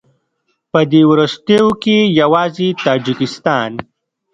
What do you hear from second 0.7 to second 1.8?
په دې وروستیو